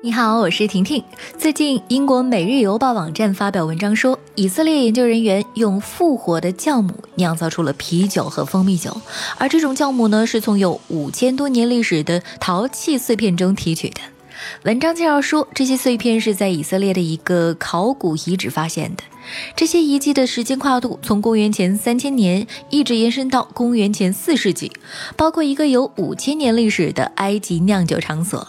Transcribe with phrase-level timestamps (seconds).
[0.00, 1.02] 你好，我是婷婷。
[1.36, 8.96] 最近，英国《每日邮报》网站发表文章说，以色列研究人员用复活的酵母酿造出了啤酒和蜂蜜酒，
[9.38, 14.00] 而这种酵母呢，是从有五千多年历史的陶器碎片中提取的。
[14.62, 19.02] 文章介绍说，这些碎片是在以色列的一个考古遗址发现的。
[19.56, 24.70] 这些遗迹的时间跨度从公元前三千年一直延伸到公元前四世纪，
[25.16, 28.46] 包括一个有五千年历史的埃及酿酒场所。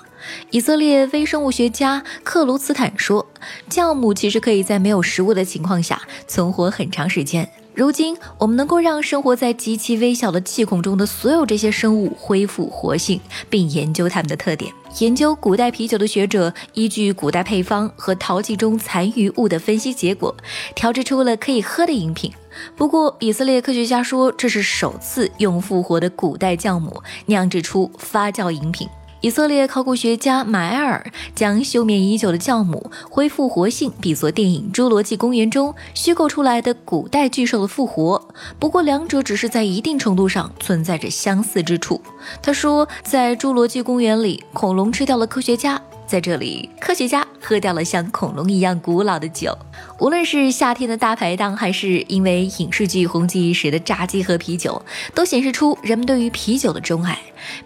[0.52, 3.26] 以色列微生物学家克鲁斯坦说
[3.70, 7.50] ：“酵母其实可以在没有食物的情况下存活很长时间。
[7.76, 14.74] 如今，我们能够让生活在极其微小的气孔中的所有这些生物恢复活性，并研究它们的特点。
[14.98, 20.36] 研究古代啤酒的学者依据古代配方和陶器中残余物的分析结果，
[20.76, 22.34] 调制出了可以喝的饮品。
[22.76, 28.90] 不过，以色列科学家说，这是首次用复活的古代酵母酿制出发酵饮品。”
[29.22, 42.02] 以色列考古学家马埃尔将休眠已久的酵母恢复活性比作电影《侏罗纪公园》中虚构出来的古代巨兽的复活，不过两者只是在一定程度上存在着相似之处。
[42.42, 49.54] 他说，在《侏罗纪公园》里，恐龙吃掉了科学家，在这里，科学家喝掉了像恐龙一样古老的酒。
[50.00, 54.82] 无论是夏天的大排档，还是因为影视剧红极一时的炸鸡和啤酒，
[55.14, 57.20] 都显示出人们对于啤酒的钟爱。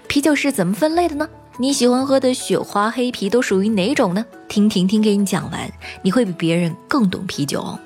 [0.07, 1.29] 啤酒是怎么分类的呢？
[1.57, 4.25] 你喜欢喝的雪花黑啤都属于哪种呢？
[4.47, 7.79] 听婷婷给你讲完，你会比别人更懂啤酒哦。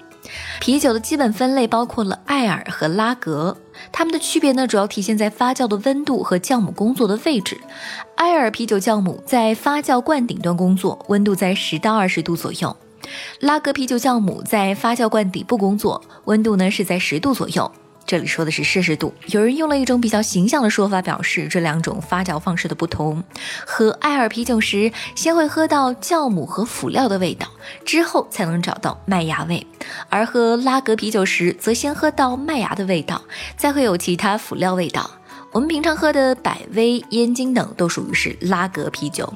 [0.61, 3.57] 啤酒的基本分类包括了艾尔和拉格，
[3.91, 7.59] 它们的区别呢，主要体现在发酵的温度和酵母工作的位置。
[8.15, 12.73] 艾尔啤酒酵母在发酵罐顶端工作，温度在十到二十度左右；
[13.41, 17.69] 拉格啤酒酵母在发酵罐底部工作，温度呢是在十度左右。
[18.07, 23.21] 这里说的是摄氏度，有人用了一种比较形象的说法表示这两种发酵方式的不同。
[23.65, 27.49] 喝艾尔啤酒时，先会喝到酵母和辅料的味道，
[27.83, 29.59] 之后才能找到麦芽味；
[30.07, 33.21] 而喝拉格啤酒时，则先喝到麦芽的味道，
[33.57, 35.11] 再会有其他辅料味道。
[35.57, 39.33] 我们平常喝的百威、燕京等都属于是拉格啤酒。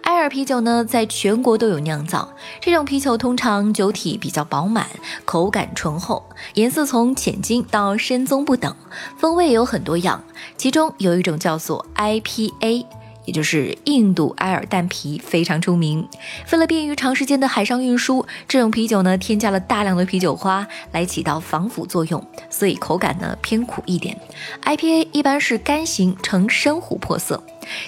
[0.00, 2.32] 艾尔啤酒呢，在全国都有酿造。
[2.62, 4.86] 这种啤酒通常酒体比较饱满，
[5.26, 8.74] 口感醇厚，颜色从浅金到深棕不等，
[9.18, 10.24] 风味有很多样。
[10.56, 12.86] 其中有一种叫做 IPA。
[13.24, 16.06] 也就是印度埃尔淡啤非常出名，
[16.52, 24.18] 为了便于长时间的海上运输，这种啤酒呢添加了大量的啤酒花来起到防腐作用，所以口感呢偏苦一点。
[24.64, 27.42] IPA 一般是干型呈深琥珀色。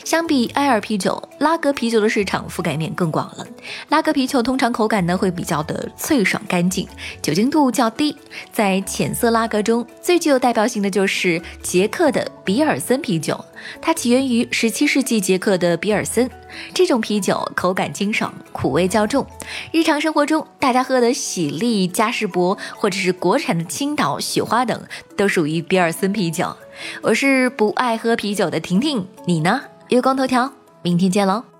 [0.05, 3.47] 相比埃尔啤酒，拉格啤酒的市场覆盖面更广了。
[3.89, 6.87] 拉格啤酒通常口感呢会比较的脆爽干净，
[7.21, 8.17] 酒精度较低。
[8.53, 13.45] 在浅色拉格中最具有代表性的就是捷克的比尔森啤酒，
[13.81, 16.31] 它起源于17世纪捷克的比尔森。
[16.75, 19.27] 这种啤酒口感清爽，苦味较重。
[19.71, 24.83] 日常生活中大家喝的喜力、嘉士伯或者是国产的青岛、雪花等，
[25.17, 26.55] 都属于比尔森啤酒。
[27.01, 29.63] 我是不爱喝啤酒的婷婷，你呢？
[29.93, 31.52] 月光头条，明天见喽。